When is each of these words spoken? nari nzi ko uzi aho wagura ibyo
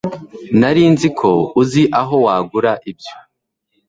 nari 0.59 0.83
nzi 0.93 1.09
ko 1.19 1.31
uzi 1.61 1.83
aho 2.01 2.15
wagura 2.25 2.71
ibyo 2.91 3.15